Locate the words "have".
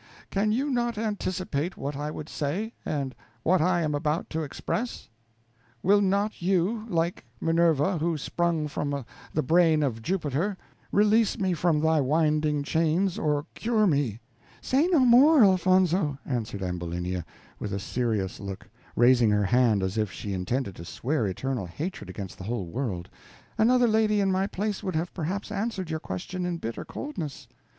24.95-25.13